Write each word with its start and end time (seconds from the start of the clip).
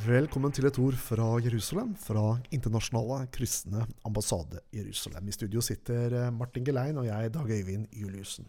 Velkommen 0.00 0.52
til 0.54 0.64
et 0.64 0.78
ord 0.80 0.94
fra 0.96 1.24
Jerusalem, 1.44 1.90
fra 1.98 2.38
Internasjonale 2.56 3.26
kristne 3.34 3.82
ambassade 4.08 4.62
Jerusalem. 4.72 5.26
I 5.28 5.34
studio 5.34 5.60
sitter 5.60 6.14
eh, 6.16 6.30
Martin 6.32 6.64
Gelein 6.64 6.96
og 6.96 7.04
jeg, 7.04 7.32
Dag 7.34 7.50
Øyvind 7.52 7.90
Juliussen. 7.92 8.46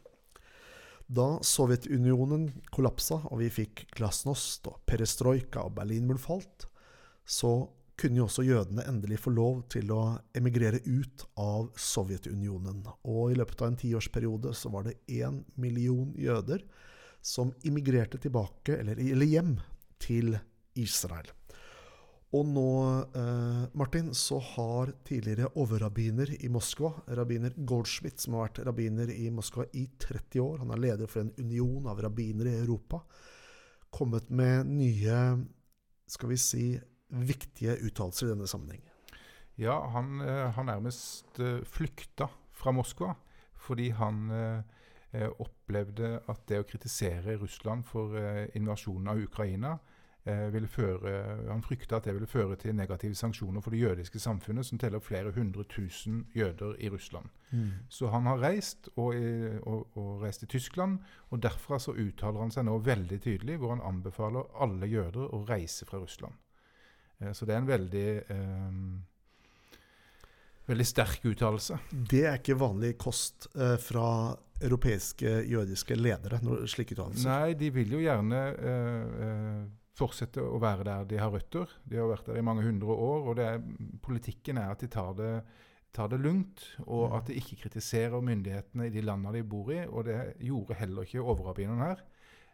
Da 1.12 1.26
Sovjetunionen 1.44 2.45
kollapsa 2.72 3.17
og 3.27 3.41
vi 3.41 3.49
fikk 3.51 3.83
glasnost 3.97 4.69
og 4.72 4.77
perestrojka 4.87 5.65
og 5.65 5.73
Berlinmuren 5.76 6.22
falt, 6.23 6.69
så 7.27 7.51
kunne 7.99 8.22
jo 8.22 8.29
også 8.29 8.45
jødene 8.47 8.86
endelig 8.87 9.19
få 9.26 9.33
lov 9.36 9.65
til 9.76 9.91
å 9.91 10.05
emigrere 10.37 10.79
ut 10.87 11.26
av 11.36 11.68
Sovjetunionen. 11.76 12.86
Og 13.04 13.33
i 13.33 13.41
løpet 13.41 13.65
av 13.65 13.73
en 13.73 13.81
tiårsperiode 13.81 14.55
så 14.55 14.72
var 14.72 14.87
det 14.87 15.01
én 15.12 15.44
million 15.59 16.16
jøder 16.16 16.63
som 17.20 17.52
immigrerte 17.68 18.22
tilbake, 18.23 18.80
eller, 18.80 19.04
eller 19.04 19.34
hjem, 19.36 19.58
til 19.99 20.38
Israel. 20.80 21.27
Og 22.31 22.45
nå, 22.48 23.02
eh, 23.12 23.63
Martin, 23.76 24.13
så 24.16 24.38
har 24.39 24.94
tidligere 25.03 25.49
overrabbiner 25.59 26.30
i 26.45 26.48
Moskva, 26.48 26.94
rabbiner 27.08 27.52
Goldschmidt, 27.58 28.22
som 28.23 28.38
har 28.38 28.48
vært 28.48 28.62
rabbiner 28.70 29.12
i 29.12 29.27
Moskva 29.35 29.66
i 29.76 29.84
30 29.99 30.39
år, 30.39 30.62
han 30.63 30.72
er 30.72 30.80
leder 30.80 31.12
for 31.12 31.25
en 31.25 31.34
union 31.38 31.89
av 31.91 31.99
rabbiner 31.99 32.48
i 32.48 32.55
Europa, 32.62 33.02
kommet 33.91 34.30
med 34.31 34.72
nye, 34.72 35.17
skal 36.08 36.31
vi 36.31 36.39
si, 36.39 36.66
viktige 37.12 37.75
uttalelser 37.84 38.30
i 38.30 38.31
denne 38.31 38.48
sammenheng. 38.48 38.86
Ja, 39.59 39.75
han 39.91 40.22
eh, 40.23 40.48
har 40.55 40.63
nærmest 40.63 41.36
uh, 41.44 41.59
flykta 41.67 42.30
fra 42.55 42.72
Moskva 42.72 43.11
fordi 43.61 43.91
han 43.94 44.31
eh, 44.34 45.27
opplevde 45.44 46.16
at 46.31 46.48
det 46.50 46.58
å 46.63 46.66
kritisere 46.66 47.36
Russland 47.38 47.84
for 47.86 48.16
eh, 48.17 48.47
invasjonen 48.58 49.11
av 49.11 49.19
Ukraina 49.22 49.75
Eh, 49.75 49.91
ville 50.23 50.67
føre, 50.69 51.11
han 51.47 51.64
frykta 51.66 51.97
at 51.97 52.05
det 52.05 52.14
ville 52.14 52.30
føre 52.30 52.53
til 52.61 52.75
negative 52.77 53.16
sanksjoner 53.17 53.64
for 53.66 53.73
det 53.73 53.80
jødiske 53.81 54.19
samfunnet, 54.22 54.67
som 54.67 54.78
teller 54.78 55.02
flere 55.02 55.31
hundre 55.33 55.63
tusen 55.66 56.28
jøder 56.38 56.75
i 56.78 56.91
Russland. 56.94 57.25
Mm. 57.50 57.72
Så 57.89 58.11
han 58.13 58.30
har 58.30 58.38
reist, 58.44 58.91
og, 58.95 59.17
og, 59.66 59.97
og 59.97 60.22
reist 60.22 60.44
til 60.44 60.52
Tyskland, 60.53 61.00
og 61.30 61.41
derfra 61.41 61.80
så 61.81 61.95
uttaler 61.97 62.45
han 62.45 62.53
seg 62.53 62.67
nå 62.69 62.78
veldig 62.86 63.17
tydelig, 63.23 63.58
hvor 63.58 63.73
han 63.73 63.81
anbefaler 63.81 64.53
alle 64.61 64.91
jøder 64.91 65.33
å 65.33 65.41
reise 65.50 65.89
fra 65.89 65.97
Russland. 66.03 66.38
Eh, 67.19 67.33
så 67.33 67.50
det 67.50 67.56
er 67.56 67.63
en 67.63 67.72
veldig 67.72 68.08
eh, 68.22 68.78
veldig 70.72 70.88
sterk 70.88 71.25
uttalelse. 71.25 71.78
Det 71.91 72.23
er 72.28 72.39
ikke 72.39 72.59
vanlig 72.59 72.95
kost 73.02 73.50
eh, 73.56 73.78
fra 73.81 74.35
europeiske 74.61 75.41
jødiske 75.50 75.97
ledere? 75.97 76.39
slike 76.69 76.95
uttalelser? 76.95 77.30
Nei, 77.30 77.53
de 77.58 77.72
vil 77.73 77.97
jo 77.97 78.02
gjerne 78.03 78.41
eh, 78.56 79.22
eh 79.28 79.61
fortsette 80.02 80.44
å 80.44 80.59
være 80.61 80.85
der 80.88 81.09
de 81.09 81.19
har 81.21 81.33
røtter. 81.33 81.69
De 81.88 81.99
har 81.99 82.09
vært 82.09 82.30
der 82.30 82.39
i 82.39 82.45
mange 82.45 82.66
hundre 82.66 82.95
år. 82.95 83.27
og 83.31 83.41
er, 83.41 83.59
Politikken 84.03 84.59
er 84.61 84.73
at 84.73 84.81
de 84.83 84.89
tar 84.91 85.13
det, 85.17 85.33
tar 85.95 86.11
det 86.11 86.21
lugnt, 86.23 86.63
og 86.85 87.09
mm. 87.09 87.17
at 87.17 87.27
de 87.30 87.38
ikke 87.39 87.59
kritiserer 87.66 88.23
myndighetene 88.23 88.88
i 88.88 88.94
de 88.94 89.03
landene 89.05 89.35
de 89.38 89.44
bor 89.47 89.72
i. 89.73 89.83
og 89.88 90.07
Det 90.07 90.17
gjorde 90.39 90.79
heller 90.79 91.07
ikke 91.07 91.23
overrabbineren 91.23 91.85
her. 91.85 92.02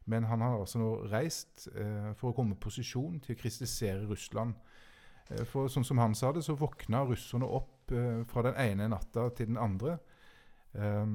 Men 0.07 0.27
han 0.29 0.41
har 0.41 0.61
altså 0.61 0.79
nå 0.79 0.91
reist 1.11 1.67
eh, 1.75 2.13
for 2.15 2.31
å 2.31 2.35
komme 2.37 2.55
i 2.55 2.61
posisjon 2.63 3.19
til 3.23 3.35
å 3.35 3.39
kritisere 3.39 4.07
Russland. 4.07 4.55
Eh, 5.27 5.43
for 5.49 5.67
sånn 5.71 5.85
som 5.87 5.99
han 5.99 6.15
sa 6.15 6.31
det, 6.35 6.45
så 6.47 6.55
våkna 6.55 7.03
russerne 7.09 7.47
opp 7.59 7.91
eh, 7.91 8.23
fra 8.31 8.45
den 8.47 8.55
ene 8.63 8.87
natta 8.93 9.27
til 9.35 9.51
den 9.51 9.59
andre 9.59 9.97
eh, 10.79 11.11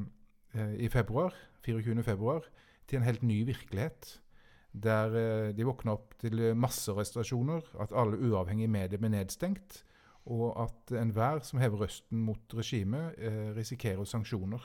eh, 0.52 0.74
i 0.84 0.92
februar, 0.92 1.32
24. 1.64 2.04
februar, 2.04 2.44
til 2.84 3.00
en 3.00 3.08
helt 3.08 3.24
ny 3.24 3.40
virkelighet 3.48 4.18
der 4.72 5.16
eh, 5.16 5.54
de 5.54 5.64
våkna 5.68 5.96
opp 5.96 6.16
til 6.20 6.40
massearrestasjoner, 6.56 7.74
at 7.82 7.92
alle 7.96 8.20
uavhengige 8.20 8.72
medier 8.72 9.00
ble 9.00 9.12
nedstengt, 9.12 9.82
og 10.32 10.54
at 10.64 10.94
enhver 10.96 11.42
som 11.44 11.60
hever 11.60 11.84
røsten 11.84 12.22
mot 12.24 12.56
regimet, 12.56 13.18
eh, 13.18 13.50
risikerer 13.56 14.06
sanksjoner. 14.08 14.64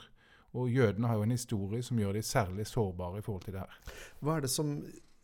Og 0.56 0.70
jødene 0.72 1.10
har 1.10 1.18
jo 1.18 1.26
en 1.26 1.36
historie 1.36 1.84
som 1.84 1.98
gjør 2.00 2.16
de 2.16 2.24
særlig 2.24 2.66
sårbare 2.66 3.20
i 3.20 3.24
forhold 3.24 3.44
til 3.44 3.58
det 3.58 3.66
her. 3.66 3.94
Hva 4.24 4.36
er 4.36 4.46
det 4.46 4.50
som, 4.50 4.78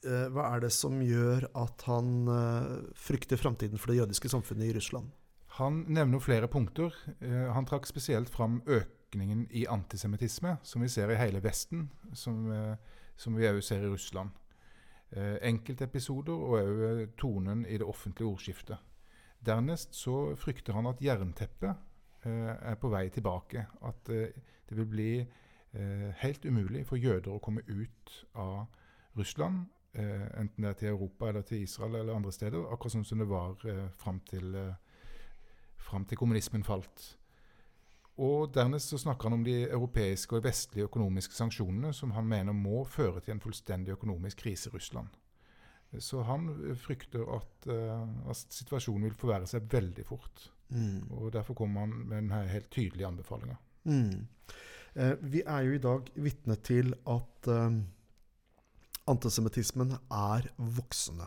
eh, 0.05 0.29
er 0.29 0.61
det 0.61 0.73
som 0.73 1.01
gjør 1.01 1.49
at 1.57 1.83
han 1.87 2.29
frykter 2.95 3.41
framtiden 3.41 3.79
for 3.79 3.93
det 3.93 4.03
jødiske 4.03 4.29
samfunnet 4.29 4.69
i 4.69 4.77
Russland? 4.77 5.09
Han 5.57 5.85
nevner 5.89 6.19
flere 6.19 6.49
punkter. 6.49 6.93
Han 7.23 7.65
trakk 7.65 7.87
spesielt 7.87 8.29
fram 8.29 8.61
økningen 8.67 9.47
i 9.53 9.67
antisemittisme, 9.67 10.59
som 10.63 10.83
vi 10.83 10.89
ser 10.89 11.09
i 11.11 11.15
hele 11.15 11.41
Vesten, 11.41 11.91
som, 12.13 12.77
som 13.17 13.37
vi 13.37 13.47
òg 13.47 13.63
ser 13.63 13.87
i 13.87 13.89
Russland 13.89 14.31
enkeltepisoder 15.47 16.35
og 16.35 16.59
òg 16.59 16.83
eh, 16.89 17.07
tonen 17.19 17.65
i 17.67 17.79
det 17.79 17.87
offentlige 17.87 18.29
ordskiftet. 18.29 18.79
Dernest 19.45 19.95
så 19.95 20.35
frykter 20.41 20.75
han 20.75 20.89
at 20.89 21.03
jernteppet 21.05 21.75
eh, 22.27 22.55
er 22.55 22.79
på 22.81 22.91
vei 22.93 23.09
tilbake. 23.13 23.67
At 23.85 24.09
eh, 24.11 24.35
det 24.69 24.79
vil 24.79 24.89
bli 24.91 25.11
eh, 25.21 26.11
helt 26.23 26.45
umulig 26.45 26.87
for 26.89 26.97
jøder 26.97 27.35
å 27.35 27.43
komme 27.45 27.63
ut 27.69 28.15
av 28.35 28.67
Russland, 29.19 29.67
eh, 29.95 30.27
enten 30.41 30.65
det 30.65 30.71
er 30.73 30.81
til 30.81 30.95
Europa 30.95 31.29
eller 31.29 31.43
til 31.47 31.63
Israel 31.63 32.01
eller 32.01 32.17
andre 32.17 32.33
steder, 32.33 32.65
akkurat 32.73 33.07
som 33.07 33.21
det 33.21 33.29
var 33.31 33.69
eh, 33.69 33.87
fram 33.95 34.21
til, 34.31 34.57
fram 35.79 36.09
til 36.09 36.19
kommunismen 36.19 36.65
falt. 36.65 37.15
Og 38.23 38.53
Dernest 38.55 38.93
så 38.93 38.99
snakker 39.01 39.27
han 39.29 39.41
om 39.41 39.45
de 39.47 39.65
europeiske 39.65 40.37
og 40.39 40.45
vestlige 40.45 40.87
økonomiske 40.87 41.35
sanksjonene 41.35 41.91
som 41.97 42.13
han 42.15 42.29
mener 42.31 42.55
må 42.55 42.85
føre 42.87 43.23
til 43.25 43.35
en 43.35 43.43
fullstendig 43.43 43.97
økonomisk 43.97 44.45
krise 44.45 44.71
i 44.71 44.75
Russland. 44.77 45.09
Så 45.99 46.23
han 46.27 46.49
frykter 46.79 47.27
at, 47.37 47.67
uh, 47.71 48.31
at 48.31 48.55
situasjonen 48.55 49.09
vil 49.09 49.19
forverre 49.19 49.47
seg 49.51 49.67
veldig 49.71 50.07
fort. 50.07 50.49
Mm. 50.75 51.11
Og 51.11 51.33
Derfor 51.35 51.55
kommer 51.59 51.85
han 51.85 51.95
med 52.05 52.17
denne 52.17 52.41
helt 52.51 52.71
tydelige 52.71 53.07
anbefalinga. 53.07 53.59
Mm. 53.85 54.27
Eh, 54.95 55.15
vi 55.21 55.43
er 55.47 55.67
jo 55.67 55.75
i 55.75 55.83
dag 55.83 56.11
vitne 56.15 56.57
til 56.63 56.95
at 57.11 57.49
eh, 57.51 57.79
antisemittismen 59.11 59.97
er 60.11 60.49
voksende. 60.57 61.27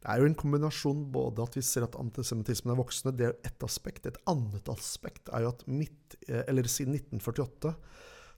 Det 0.00 0.08
er 0.08 0.22
jo 0.22 0.28
en 0.30 0.36
kombinasjon 0.38 1.02
både 1.12 1.44
at 1.44 1.56
vi 1.58 1.62
ser 1.64 1.84
at 1.84 1.98
antisemittismen 2.00 2.72
er 2.72 2.78
voksende, 2.78 3.12
det 3.18 3.26
er 3.28 3.34
ett 3.44 3.66
aspekt. 3.66 4.08
Et 4.08 4.20
annet 4.30 4.70
aspekt 4.72 5.28
er 5.28 5.44
jo 5.44 5.52
at 5.52 5.66
midt, 5.68 6.16
eh, 6.26 6.42
eller 6.48 6.68
siden 6.70 6.96
1948 6.96 7.74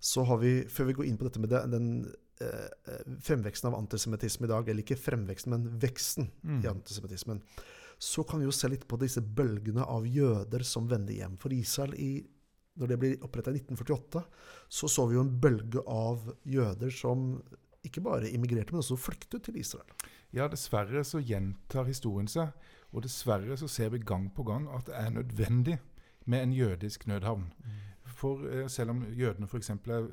så 0.02 0.24
har 0.26 0.40
vi, 0.42 0.56
før 0.66 0.90
vi 0.90 0.96
går 0.98 1.06
inn 1.06 1.20
på 1.20 1.28
dette 1.28 1.42
med 1.42 1.52
den, 1.52 1.70
den 1.76 1.86
eh, 2.42 3.04
fremveksten 3.22 3.70
av 3.70 3.78
antisemittisme 3.78 4.48
i 4.48 4.50
dag, 4.50 4.66
eller 4.66 4.82
ikke 4.82 4.98
fremveksten, 4.98 5.54
men 5.54 5.78
veksten 5.82 6.32
mm. 6.42 6.60
i 6.64 6.70
antisemittismen, 6.72 7.44
så 8.02 8.24
kan 8.26 8.42
vi 8.42 8.48
jo 8.48 8.54
se 8.56 8.66
litt 8.72 8.88
på 8.90 8.98
disse 8.98 9.22
bølgene 9.22 9.86
av 9.86 10.08
jøder 10.10 10.66
som 10.66 10.90
vender 10.90 11.14
hjem. 11.14 11.38
For 11.38 11.54
Israel 11.54 11.94
i 11.94 12.16
når 12.80 12.88
det 12.88 12.98
blir 13.00 13.24
oppretta 13.24 13.52
i 13.52 13.60
1948, 13.60 14.22
så 14.72 14.88
så 14.88 15.04
vi 15.08 15.18
jo 15.18 15.24
en 15.26 15.34
bølge 15.40 15.82
av 15.86 16.24
jøder 16.48 16.92
som 16.94 17.36
ikke 17.84 18.02
bare 18.04 18.30
immigrerte, 18.30 18.72
men 18.72 18.80
også 18.82 18.98
flyktet 19.00 19.44
til 19.46 19.58
Israel. 19.60 19.88
Ja, 20.32 20.48
dessverre 20.48 21.04
så 21.04 21.20
gjentar 21.20 21.84
historien 21.84 22.28
seg. 22.30 22.54
Og 22.92 23.04
dessverre 23.04 23.56
så 23.60 23.68
ser 23.68 23.92
vi 23.92 24.00
gang 24.04 24.30
på 24.32 24.44
gang 24.48 24.68
at 24.72 24.88
det 24.88 24.96
er 24.96 25.12
nødvendig 25.12 25.78
med 26.24 26.42
en 26.42 26.52
jødisk 26.56 27.06
nødhavn. 27.06 27.48
Mm. 27.52 27.78
For 28.16 28.44
eh, 28.48 28.68
selv 28.68 28.94
om 28.94 29.04
jødene 29.12 29.48
f.eks. 29.48 29.70
er 29.70 30.08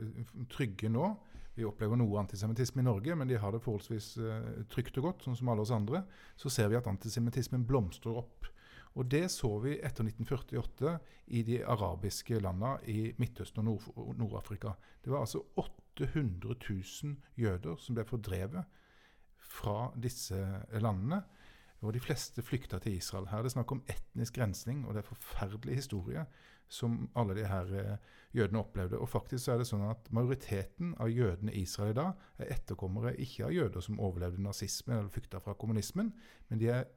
trygge 0.50 0.90
nå 0.90 1.16
Vi 1.56 1.66
opplever 1.68 1.98
noe 2.00 2.22
antisemittisme 2.22 2.80
i 2.80 2.86
Norge, 2.88 3.16
men 3.20 3.28
de 3.28 3.36
har 3.36 3.52
det 3.52 3.60
forholdsvis 3.60 4.14
eh, 4.24 4.62
trygt 4.72 4.96
og 5.02 5.10
godt, 5.10 5.26
sånn 5.26 5.36
som 5.36 5.50
alle 5.52 5.66
oss 5.66 5.74
andre. 5.76 6.06
Så 6.40 6.48
ser 6.50 6.70
vi 6.72 6.78
at 6.80 6.88
antisemittismen 6.88 7.66
blomstrer 7.68 8.16
opp. 8.22 8.48
Og 8.96 9.10
det 9.12 9.26
så 9.34 9.50
vi 9.60 9.74
etter 9.76 10.08
1948 10.08 10.94
i 11.36 11.44
de 11.44 11.60
arabiske 11.68 12.40
landene 12.40 12.78
i 12.88 13.12
Midtøsten 13.20 13.68
og 13.68 14.16
Nord-Afrika. 14.18 14.74
det 15.04 15.12
var 15.12 15.20
altså 15.20 15.44
800 15.56 16.56
000 16.70 17.16
jøder 17.36 17.76
som 17.76 17.96
ble 17.96 18.06
fordrevet 18.08 18.79
fra 19.40 19.92
disse 20.00 20.40
landene. 20.80 21.24
Og 21.80 21.94
de 21.96 22.02
fleste 22.04 22.44
flykta 22.44 22.80
til 22.84 22.98
Israel. 22.98 23.30
Her 23.32 23.40
er 23.40 23.48
det 23.48 23.54
snakk 23.54 23.72
om 23.72 23.84
etnisk 23.88 24.38
rensning, 24.42 24.84
og 24.86 24.94
det 24.94 25.04
er 25.04 25.12
forferdelig 25.14 25.78
historie 25.80 26.26
som 26.70 27.08
alle 27.18 27.34
de 27.38 27.46
her 27.48 27.72
eh, 27.80 28.18
jødene 28.36 28.60
opplevde. 28.60 29.00
Og 29.00 29.10
faktisk 29.10 29.46
så 29.46 29.54
er 29.54 29.62
det 29.62 29.68
sånn 29.70 29.88
at 29.88 30.10
majoriteten 30.14 30.94
av 31.02 31.10
jødene 31.10 31.54
i 31.56 31.64
Israel 31.64 31.94
i 31.94 31.98
dag 31.98 32.26
er 32.38 32.54
etterkommere 32.58 33.16
ikke 33.18 33.48
av 33.48 33.56
jøder 33.56 33.86
som 33.86 34.00
overlevde 34.00 34.44
nazismen 34.44 35.00
eller 35.00 35.14
flykta 35.14 35.42
fra 35.44 35.56
kommunismen, 35.58 36.12
men 36.50 36.62
de 36.62 36.70
er 36.76 36.90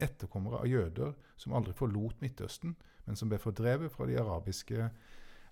etterkommere 0.00 0.62
av 0.62 0.70
jøder 0.70 1.14
som 1.36 1.54
aldri 1.58 1.74
forlot 1.76 2.22
Midtøsten, 2.22 2.76
men 3.04 3.18
som 3.18 3.30
ble 3.30 3.40
fordrevet 3.42 3.92
fra 3.92 4.06
de 4.08 4.16
arabiske 4.20 4.88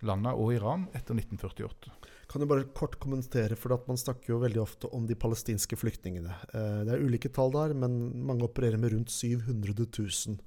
landene 0.03 0.35
og 0.37 0.53
Iran 0.57 0.87
etter 0.93 1.17
1948. 1.17 1.93
Kan 2.27 2.43
du 2.43 2.49
bare 2.51 2.67
kort 2.75 2.99
kommentere, 2.99 3.57
for 3.57 3.79
Man 3.87 3.97
snakker 3.97 4.33
jo 4.35 4.43
veldig 4.43 4.61
ofte 4.61 4.91
om 4.93 5.07
de 5.07 5.15
palestinske 5.15 5.77
flyktningene. 5.77 6.35
Eh, 6.53 6.81
det 6.85 6.93
er 6.95 7.05
ulike 7.05 7.31
tall 7.31 7.53
der, 7.55 7.75
men 7.75 8.27
mange 8.27 8.45
opererer 8.45 8.77
med 8.77 8.93
rundt 8.93 9.11
700 9.11 9.87
000. 9.99 10.41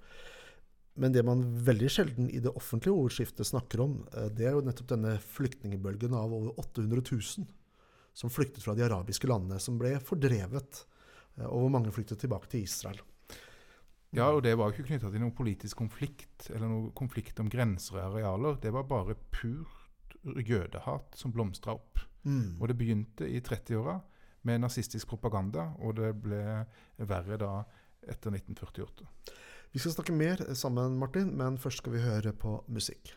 Men 0.99 1.13
det 1.15 1.23
man 1.23 1.45
veldig 1.63 1.89
sjelden 1.89 2.27
i 2.29 2.41
det 2.43 2.51
offentlige 2.51 2.93
ordskiftet 2.93 3.47
snakker 3.47 3.81
om, 3.81 4.07
eh, 4.13 4.27
det 4.27 4.49
er 4.49 4.57
jo 4.57 4.65
nettopp 4.65 4.91
denne 4.91 5.15
flyktningbølgen 5.23 6.13
av 6.13 6.33
over 6.33 6.51
800 6.59 7.01
000 7.11 7.47
som 8.13 8.29
flyktet 8.29 8.63
fra 8.63 8.75
de 8.75 8.83
arabiske 8.83 9.27
landene, 9.29 9.59
som 9.63 9.77
ble 9.79 9.93
fordrevet, 10.03 10.83
eh, 11.37 11.47
og 11.47 11.63
hvor 11.63 11.71
mange 11.77 11.93
flyktet 11.95 12.19
tilbake 12.19 12.51
til 12.51 12.67
Israel. 12.67 12.99
Ja, 14.15 14.31
og 14.33 14.41
det 14.41 14.56
var 14.57 14.69
jo 14.69 14.77
ikke 14.77 14.88
knytta 14.89 15.11
til 15.13 15.21
noen 15.21 15.35
politisk 15.38 15.77
konflikt 15.77 16.47
eller 16.50 16.69
noen 16.69 16.94
konflikt 16.97 17.39
om 17.41 17.50
grenser 17.51 18.00
og 18.00 18.06
arealer. 18.07 18.57
Det 18.61 18.71
var 18.73 18.88
bare 18.89 19.17
purt 19.29 20.15
jødehat 20.23 21.17
som 21.17 21.33
blomstra 21.33 21.75
opp. 21.77 22.01
Mm. 22.25 22.57
Og 22.59 22.67
det 22.71 22.77
begynte 22.79 23.29
i 23.29 23.39
30-åra 23.39 24.00
med 24.47 24.63
nazistisk 24.63 25.11
propaganda, 25.11 25.69
og 25.83 25.97
det 26.00 26.13
ble 26.23 26.41
verre 26.97 27.38
da 27.39 27.53
etter 28.09 28.33
1948. 28.33 29.07
Vi 29.69 29.81
skal 29.81 29.94
snakke 29.94 30.15
mer 30.15 30.41
sammen, 30.57 30.97
Martin, 30.97 31.35
men 31.38 31.59
først 31.61 31.83
skal 31.83 31.94
vi 31.94 32.03
høre 32.03 32.33
på 32.33 32.57
musikk. 32.73 33.13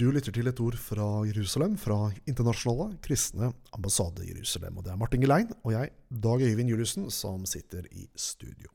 Du 0.00 0.06
lytter 0.08 0.32
til 0.32 0.48
et 0.48 0.60
ord 0.64 0.78
fra 0.80 1.06
Jerusalem, 1.28 1.74
fra 1.76 2.06
Internasjonale 2.24 2.94
kristne 3.04 3.50
ambassade 3.76 4.24
Jerusalem. 4.24 4.78
Og 4.80 4.86
det 4.86 4.94
er 4.94 4.96
Martin 4.96 5.20
Gelein 5.20 5.50
og 5.58 5.74
jeg, 5.74 5.90
Dag 6.08 6.40
Øyvind 6.46 6.70
Juliussen, 6.72 7.10
som 7.12 7.42
sitter 7.44 7.84
i 7.92 8.06
studio. 8.16 8.70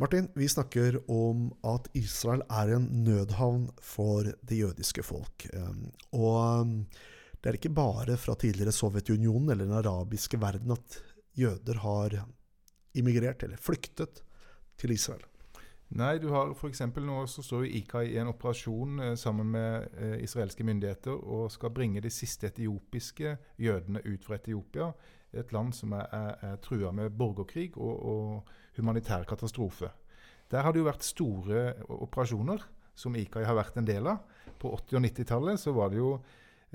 Martin, 0.00 0.30
vi 0.32 0.48
snakker 0.48 0.96
om 1.12 1.50
at 1.68 1.90
Israel 1.92 2.40
er 2.48 2.72
en 2.78 2.88
nødhavn 3.04 3.66
for 3.84 4.30
det 4.40 4.62
jødiske 4.62 5.04
folk. 5.04 5.44
Um, 5.52 5.90
Og 6.16 6.62
um, 6.62 6.72
det 7.36 7.50
er 7.50 7.60
ikke 7.60 7.76
bare 7.76 8.16
fra 8.16 8.32
tidligere 8.32 8.72
Sovjetunionen 8.72 9.52
eller 9.52 9.68
den 9.68 9.76
arabiske 9.76 10.40
verden 10.40 10.72
at 10.72 11.02
jøder 11.36 11.84
har 11.84 12.16
immigrert, 12.94 13.44
eller 13.44 13.60
flyktet, 13.60 14.24
til 14.80 14.96
Israel. 14.96 15.20
Nei, 15.98 16.20
du 16.22 16.28
har 16.30 16.52
f.eks. 16.54 16.84
nå 17.02 17.22
så 17.26 17.42
står 17.42 17.64
jo 17.66 17.80
i 18.04 18.18
en 18.20 18.30
operasjon 18.30 19.00
eh, 19.02 19.14
sammen 19.18 19.48
med 19.50 19.88
eh, 19.98 20.20
israelske 20.22 20.62
myndigheter 20.62 21.16
og 21.18 21.50
skal 21.50 21.72
bringe 21.74 22.02
de 22.04 22.12
siste 22.14 22.46
etiopiske 22.46 23.36
jødene 23.58 24.02
ut 24.06 24.24
fra 24.24 24.38
Etiopia. 24.38 24.92
Et 25.34 25.52
land 25.52 25.74
som 25.74 25.92
er, 25.98 26.06
er, 26.14 26.36
er 26.46 26.60
trua 26.62 26.92
med 26.94 27.10
borgerkrig 27.10 27.72
og, 27.76 28.06
og 28.06 28.78
humanitær 28.78 29.26
katastrofe. 29.26 29.90
Der 30.50 30.62
har 30.62 30.72
det 30.72 30.82
jo 30.82 30.86
vært 30.86 31.06
store 31.06 31.64
operasjoner 31.90 32.62
som 32.98 33.16
ICAI 33.16 33.44
har 33.46 33.58
vært 33.58 33.78
en 33.80 33.88
del 33.88 34.06
av. 34.10 34.22
På 34.60 34.74
80- 34.76 34.98
og 34.98 35.04
90-tallet 35.06 35.62
så 35.62 35.74
var 35.74 35.90
det 35.90 36.00
jo 36.00 36.14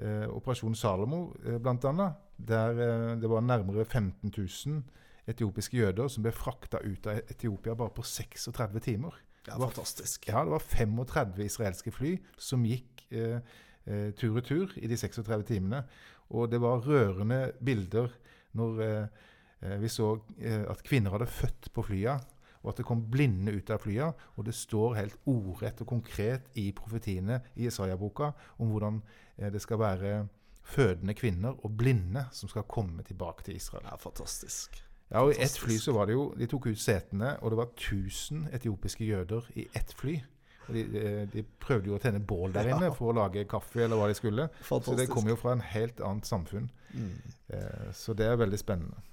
eh, 0.01 0.27
Operasjon 0.27 0.75
Salomo 0.75 1.29
eh, 1.43 1.59
bl.a. 1.61 2.11
Der 2.35 2.83
eh, 2.83 3.15
det 3.21 3.31
var 3.31 3.45
nærmere 3.45 3.85
15 3.85 4.31
000 4.31 4.83
etiopiske 5.27 5.77
jøder 5.77 6.09
som 6.11 6.23
ble 6.25 6.31
frakta 6.35 6.79
ut 6.85 7.07
av 7.07 7.21
Etiopia 7.31 7.75
bare 7.75 7.93
på 7.95 8.03
36 8.05 8.79
timer. 8.85 9.15
Det 9.45 9.53
er 9.53 9.59
var- 9.59 9.71
fantastisk. 9.73 10.27
Ja, 10.27 10.43
det 10.43 10.51
var 10.51 10.59
35 10.59 11.43
israelske 11.45 11.91
fly 11.93 12.15
som 12.37 12.63
gikk 12.65 13.05
eh, 13.11 13.39
eh, 13.85 14.11
tur 14.17 14.37
og 14.37 14.43
tur 14.45 14.71
i 14.77 14.87
de 14.87 14.97
36 14.97 15.43
timene. 15.45 15.83
Og 16.29 16.49
det 16.49 16.59
var 16.61 16.81
rørende 16.81 17.51
bilder 17.63 18.09
når 18.57 18.79
eh, 18.81 19.07
eh, 19.61 19.77
vi 19.81 19.87
så 19.89 20.15
eh, 20.39 20.63
at 20.69 20.81
kvinner 20.83 21.11
hadde 21.13 21.27
født 21.29 21.69
på 21.73 21.83
flya, 21.85 22.17
og 22.65 22.71
at 22.71 22.77
det 22.81 22.85
kom 22.89 23.03
blinde 23.13 23.53
ut 23.53 23.69
av 23.69 23.83
flya. 23.83 24.07
Og 24.37 24.45
det 24.47 24.55
står 24.57 24.95
helt 24.97 25.17
ordrett 25.29 25.81
og 25.81 25.87
konkret 25.93 26.47
i 26.57 26.71
profetiene 26.73 27.41
i 27.55 27.67
Isaiah-boka 27.69 28.31
om 28.57 28.71
hvordan 28.73 29.03
eh, 29.37 29.51
det 29.53 29.61
skal 29.61 29.77
være 29.79 30.27
fødende 30.65 31.13
kvinner 31.13 31.53
og 31.61 31.75
blinde 31.77 32.25
som 32.33 32.49
skal 32.49 32.63
komme 32.65 33.03
tilbake 33.05 33.43
til 33.45 33.55
Israel. 33.59 33.83
Det 33.85 33.93
er 33.93 34.01
fantastisk. 34.01 34.81
Ja, 35.11 35.21
og 35.21 35.35
I 35.35 35.41
ett 35.45 35.57
fly 35.61 35.77
så 35.79 35.93
var 35.93 36.09
det 36.09 36.15
jo, 36.15 36.29
De 36.37 36.47
tok 36.49 36.71
ut 36.71 36.81
setene, 36.81 37.35
og 37.41 37.53
det 37.53 37.59
var 37.59 37.73
1000 37.75 38.47
etiopiske 38.57 39.05
jøder 39.05 39.45
i 39.55 39.67
ett 39.77 39.93
fly. 39.97 40.17
De, 40.65 40.81
de, 40.89 41.01
de 41.29 41.43
prøvde 41.61 41.91
jo 41.91 41.97
å 41.97 42.01
tenne 42.01 42.19
bål 42.25 42.55
der 42.55 42.71
inne 42.73 42.89
for 42.95 43.11
å 43.11 43.17
lage 43.19 43.43
kaffe, 43.49 43.83
eller 43.85 43.99
hva 43.99 44.07
de 44.09 44.17
skulle. 44.17 44.47
Så 44.65 44.95
det 44.97 45.05
kom 45.11 45.27
jo 45.29 45.37
fra 45.37 45.53
en 45.53 45.61
helt 45.61 46.01
annet 46.01 46.25
samfunn. 46.25 46.71
Mm. 46.95 47.11
Eh, 47.53 47.91
så 47.93 48.15
det 48.17 48.25
er 48.31 48.39
veldig 48.41 48.57
spennende. 48.57 49.03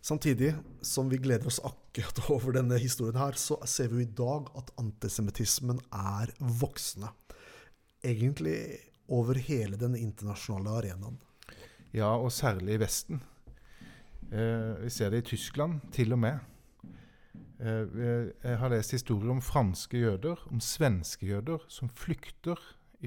Samtidig 0.00 0.54
som 0.80 1.10
vi 1.12 1.18
gleder 1.20 1.50
oss 1.50 1.60
akkurat 1.60 2.22
over 2.34 2.56
denne 2.56 2.78
historien 2.80 3.20
her, 3.20 3.36
så 3.36 3.58
ser 3.68 3.92
vi 3.92 4.00
jo 4.00 4.06
i 4.06 4.16
dag 4.16 4.48
at 4.56 4.72
antisemittismen 4.80 5.82
er 5.92 6.32
voksende. 6.38 7.12
Egentlig 8.06 8.56
over 9.12 9.40
hele 9.42 9.76
den 9.80 9.96
internasjonale 9.98 10.78
arenaen. 10.80 11.18
Ja, 11.92 12.14
og 12.14 12.30
særlig 12.32 12.76
i 12.76 12.80
Vesten. 12.84 13.22
Eh, 14.32 14.74
vi 14.82 14.90
ser 14.90 15.10
det 15.10 15.22
i 15.22 15.28
Tyskland 15.34 15.80
til 15.92 16.12
og 16.12 16.18
med. 16.18 16.38
Eh, 17.60 18.32
jeg 18.44 18.58
har 18.58 18.70
lest 18.70 18.94
historier 18.94 19.30
om 19.32 19.42
franske 19.42 19.98
jøder, 19.98 20.44
om 20.50 20.60
svenske 20.60 21.26
jøder, 21.26 21.64
som 21.68 21.88
flykter 21.88 22.60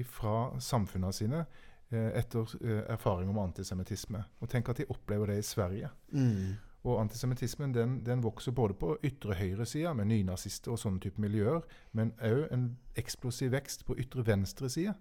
fra 0.08 0.60
samfunnene 0.60 1.12
sine 1.12 1.44
eh, 1.92 2.10
etter 2.18 2.52
eh, 2.60 2.82
erfaring 2.92 3.30
om 3.30 3.38
antisemittisme. 3.38 4.24
Og 4.40 4.50
tenk 4.50 4.68
at 4.68 4.82
de 4.82 4.88
opplever 4.92 5.32
det 5.32 5.38
i 5.38 5.46
Sverige. 5.46 5.88
Mm. 6.12 6.54
Og 6.82 7.00
antisemittismen 7.00 7.74
den, 7.74 8.00
den, 8.06 8.22
vokser 8.24 8.52
både 8.52 8.74
på 8.74 8.96
ytre 9.04 9.36
høyresida, 9.38 9.92
med 9.94 10.10
nynazister 10.10 10.74
og 10.74 10.80
sånne 10.82 11.00
type 11.00 11.22
miljøer, 11.22 11.62
men 11.92 12.10
òg 12.18 12.48
en 12.50 12.72
eksplosiv 12.98 13.52
vekst 13.54 13.86
på 13.86 13.96
ytre 14.02 14.26
venstreside, 14.26 14.96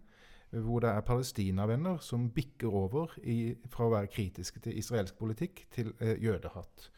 hvor 0.51 0.84
det 0.84 0.89
er 0.91 1.05
palestinavenner 1.08 2.01
som 2.03 2.29
bikker 2.36 2.67
over 2.67 3.13
i, 3.24 3.55
fra 3.72 3.88
å 3.88 3.93
være 3.93 4.12
kritiske 4.12 4.60
til 4.60 4.77
israelsk 4.77 5.15
politikk 5.20 5.65
til 5.72 5.93
eh, 6.00 6.17
jødehatt. 6.20 6.89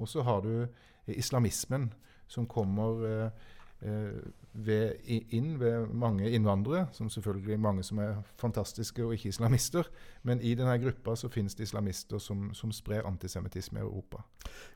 Og 0.00 0.08
så 0.08 0.24
har 0.24 0.40
du 0.46 0.66
islamismen, 1.12 1.90
som 2.30 2.46
kommer 2.48 3.04
eh, 3.04 3.50
Eh, 3.82 4.18
ved, 4.52 4.92
inn 5.32 5.56
ved 5.60 5.88
mange 5.96 6.28
innvandrere, 6.30 6.86
som 6.92 7.08
selvfølgelig 7.10 7.56
mange 7.60 7.82
som 7.82 7.98
er 7.98 8.20
fantastiske 8.38 9.02
og 9.04 9.14
ikke 9.16 9.32
islamister. 9.32 9.88
Men 10.22 10.40
i 10.40 10.52
denne 10.54 10.76
gruppa 10.78 11.16
så 11.18 11.30
finnes 11.32 11.56
det 11.58 11.66
islamister 11.66 12.20
som, 12.22 12.50
som 12.54 12.72
sprer 12.72 13.06
antisemittisme 13.08 13.80
i 13.80 13.82
Europa. 13.82 14.22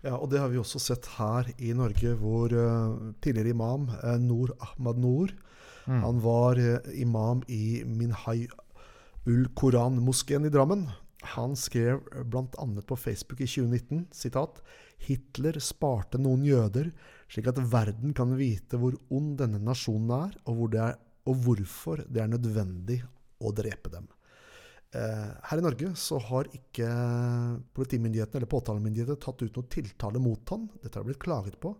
Ja, 0.02 0.16
og 0.16 0.30
Det 0.30 0.40
har 0.40 0.48
vi 0.48 0.58
også 0.58 0.80
sett 0.82 1.06
her 1.18 1.52
i 1.58 1.72
Norge, 1.76 2.14
hvor 2.14 2.50
eh, 2.50 3.12
tidligere 3.22 3.54
imam 3.54 3.90
eh, 4.02 4.18
Noor 4.18 4.56
Ahmad 4.60 4.98
Noor 4.98 5.36
mm. 5.86 6.02
Han 6.04 6.22
var 6.22 6.60
uh, 6.60 6.92
imam 6.94 7.42
i 7.48 7.82
Minhai 7.86 8.46
ul 9.26 9.48
Koran-moskeen 9.58 10.46
i 10.46 10.52
Drammen. 10.52 10.86
Han 11.34 11.56
skrev 11.58 12.04
bl.a. 12.30 12.66
på 12.86 12.96
Facebook 12.96 13.40
i 13.40 13.48
2019 13.48 14.06
sitat, 14.14 14.60
Hitler 15.06 15.58
sparte 15.60 16.20
noen 16.22 16.44
jøder, 16.46 16.92
slik 17.28 17.50
at 17.50 17.58
verden 17.72 18.14
kan 18.16 18.32
vite 18.38 18.78
hvor 18.80 18.94
ond 19.12 19.34
denne 19.40 19.60
nasjonen 19.62 20.12
er, 20.16 20.36
og, 20.46 20.60
hvor 20.60 20.76
er, 20.80 20.94
og 21.26 21.40
hvorfor 21.44 22.04
det 22.06 22.22
er 22.22 22.30
nødvendig 22.30 23.00
å 23.42 23.52
drepe 23.52 23.92
dem. 23.92 24.06
Eh, 24.96 25.30
her 25.50 25.60
i 25.60 25.64
Norge 25.64 25.90
så 25.98 26.20
har 26.28 26.48
ikke 26.54 26.88
politimyndighetene 27.76 28.40
eller 28.40 28.52
påtalemyndighetene 28.52 29.20
tatt 29.20 29.42
ut 29.42 29.58
noe 29.58 29.72
tiltale 29.72 30.22
mot 30.22 30.54
han. 30.54 30.68
Dette 30.80 31.00
har 31.00 31.06
blitt 31.08 31.22
klaget 31.22 31.58
på. 31.60 31.74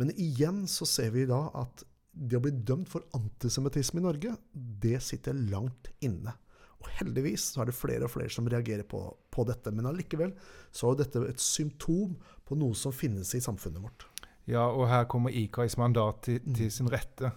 Men 0.00 0.12
igjen 0.16 0.64
så 0.70 0.88
ser 0.88 1.12
vi 1.14 1.26
da 1.28 1.44
at 1.60 1.84
det 2.12 2.38
å 2.38 2.44
bli 2.44 2.52
dømt 2.52 2.90
for 2.90 3.06
antisemittisme 3.16 4.00
i 4.00 4.04
Norge, 4.04 4.36
det 4.52 4.98
sitter 5.04 5.36
langt 5.50 5.92
inne. 6.04 6.34
Og 6.80 6.88
heldigvis 6.96 7.50
så 7.52 7.62
er 7.62 7.70
det 7.70 7.76
flere 7.76 8.06
og 8.06 8.12
flere 8.14 8.32
som 8.32 8.48
reagerer 8.48 8.86
på, 8.88 9.02
på 9.30 9.44
dette. 9.48 9.72
Men 9.74 9.90
allikevel 9.90 10.32
så 10.72 10.90
er 10.90 11.02
dette 11.02 11.22
et 11.28 11.42
symptom 11.44 12.16
på 12.46 12.56
noe 12.58 12.76
som 12.78 12.94
finnes 12.94 13.34
i 13.36 13.42
samfunnet 13.44 13.84
vårt. 13.84 14.08
Ja, 14.48 14.64
og 14.66 14.88
her 14.90 15.04
kommer 15.10 15.34
IKAIs 15.34 15.76
mandat 15.78 16.24
til, 16.26 16.40
mm. 16.42 16.54
til 16.56 16.72
sin 16.72 16.90
rette. 16.90 17.30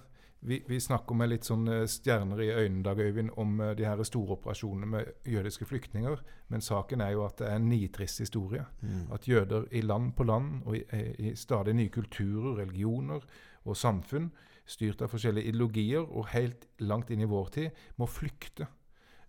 Vi, 0.44 0.58
vi, 0.68 0.80
snakker 0.82 1.16
med 1.16 1.30
litt 1.32 1.48
sånn 1.48 1.68
eh, 1.72 1.86
stjerner 1.88 2.42
i 2.44 2.50
øynene 2.52 2.84
Dag 2.84 3.00
Øyvind, 3.00 3.32
om 3.40 3.54
uh, 3.62 3.70
de 3.78 3.86
her 3.88 4.02
store 4.04 4.36
operasjonene 4.36 4.90
med 4.92 5.30
jødiske 5.30 5.68
flyktninger. 5.70 6.24
Men 6.52 6.64
saken 6.64 7.04
er 7.04 7.14
jo 7.16 7.24
at 7.28 7.38
det 7.40 7.48
er 7.48 7.60
en 7.60 7.70
nitrist 7.72 8.20
historie. 8.24 8.66
Mm. 8.82 9.06
At 9.16 9.28
jøder 9.30 9.70
i 9.72 9.84
land 9.86 10.12
på 10.18 10.28
land 10.28 10.66
og 10.66 10.76
i, 10.80 10.84
i, 11.20 11.36
stadig 11.40 11.78
nye 11.78 11.94
kulturer, 11.94 12.58
religioner 12.60 13.24
og 13.64 13.80
samfunn, 13.80 14.34
styrt 14.70 15.04
av 15.04 15.12
forskjellige 15.12 15.52
ideologier 15.52 16.06
og 16.06 16.30
helt 16.32 16.68
langt 16.80 17.12
inn 17.12 17.24
i 17.24 17.30
vår 17.30 17.52
tid, 17.58 17.84
må 18.00 18.08
flykte 18.10 18.70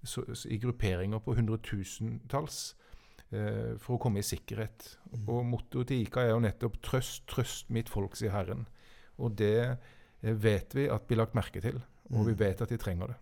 så, 0.05 0.25
i 0.51 0.59
grupperinger 0.63 1.23
på 1.25 1.35
hundretusentalls 1.39 2.61
eh, 3.33 3.75
for 3.81 3.97
å 3.97 4.03
komme 4.03 4.21
i 4.21 4.27
sikkerhet. 4.27 4.93
Mm. 5.11 5.27
Og 5.27 5.43
Mottoet 5.49 5.91
til 5.91 6.05
IKA 6.05 6.27
er 6.27 6.35
jo 6.35 6.45
nettopp 6.45 6.79
'Trøst, 6.83 7.27
trøst 7.31 7.73
mitt 7.75 7.91
folk', 7.93 8.19
sier 8.19 8.35
Herren. 8.35 8.67
Og 9.19 9.35
det 9.39 9.57
eh, 9.65 10.35
vet 10.35 10.77
vi 10.77 10.89
at 10.93 11.09
blir 11.09 11.23
lagt 11.23 11.37
merke 11.39 11.63
til, 11.65 11.81
og 12.13 12.21
mm. 12.21 12.29
vi 12.31 12.39
vet 12.45 12.63
at 12.63 12.71
de 12.71 12.81
trenger 12.81 13.15
det. 13.15 13.21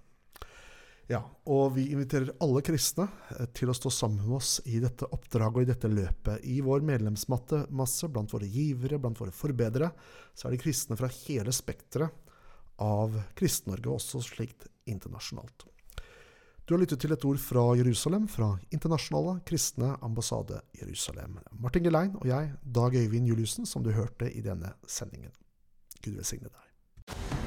Ja, 1.13 1.21
og 1.53 1.75
vi 1.77 1.91
inviterer 1.93 2.31
alle 2.41 2.63
kristne 2.65 3.05
eh, 3.35 3.49
til 3.53 3.69
å 3.69 3.77
stå 3.77 3.91
sammen 3.93 4.23
med 4.25 4.39
oss 4.39 4.55
i 4.65 4.79
dette 4.81 5.09
oppdraget 5.13 5.59
og 5.59 5.65
i 5.65 5.69
dette 5.69 5.91
løpet. 5.93 6.47
I 6.49 6.63
vår 6.65 6.85
medlemsmasse, 6.89 8.09
blant 8.09 8.33
våre 8.33 8.49
givere, 8.49 9.01
blant 9.03 9.21
våre 9.21 9.35
forbedrere, 9.37 9.91
så 10.33 10.49
er 10.49 10.55
det 10.55 10.63
kristne 10.63 10.97
fra 10.97 11.11
hele 11.27 11.53
spekteret 11.53 12.33
av 12.83 13.19
Kristen-Norge, 13.37 13.93
også 13.93 14.23
slikt 14.25 14.67
internasjonalt. 14.89 15.67
Du 16.65 16.75
har 16.75 16.81
lyttet 16.81 17.03
til 17.03 17.13
et 17.13 17.25
ord 17.29 17.41
fra 17.43 17.67
Jerusalem, 17.77 18.25
fra 18.31 18.55
Internasjonale 18.73 19.41
kristne 19.45 19.93
ambassade 20.01 20.63
Jerusalem. 20.79 21.37
Martin 21.61 21.85
Gelein 21.85 22.17
og 22.23 22.27
jeg, 22.31 22.55
Dag 22.63 22.97
Øyvind 22.97 23.29
Juliussen, 23.29 23.69
som 23.69 23.85
du 23.85 23.93
hørte 23.93 24.31
i 24.33 24.41
denne 24.47 24.73
sendingen. 24.89 25.35
Gud 26.01 26.17
velsigne 26.17 26.49
deg. 26.49 27.42